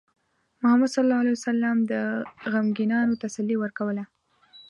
محمد 0.61 0.89
صلى 0.93 1.03
الله 1.05 1.19
عليه 1.21 1.37
وسلم 1.39 1.77
د 1.91 1.93
غمگینانو 2.51 3.19
تسلي 3.23 3.55
ورکوله. 3.59 4.03